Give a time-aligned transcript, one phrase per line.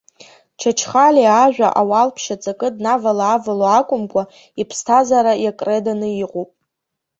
[0.59, 4.23] Чачхалиа ажәа ауалԥшьа аҵакы днавала-аавало акәымкәа,
[4.61, 6.51] иԥсҭазаара иакредоны иҟоуп.